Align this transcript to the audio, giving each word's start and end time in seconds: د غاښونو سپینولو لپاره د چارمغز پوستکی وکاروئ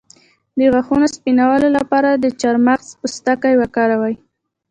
د 0.57 0.59
غاښونو 0.73 1.07
سپینولو 1.15 1.67
لپاره 1.77 2.09
د 2.13 2.25
چارمغز 2.41 2.87
پوستکی 2.99 3.53
وکاروئ 3.61 4.15